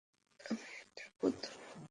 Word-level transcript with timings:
আমি 0.39 0.69
একটা 0.79 1.03
পুতুল। 1.19 1.71